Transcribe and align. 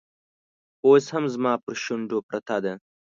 اوس 0.85 1.05
هم 1.13 1.25
زما 1.33 1.53
پر 1.63 1.75
شونډو 1.83 2.17
پرته 2.27 2.55
ده 2.63 2.73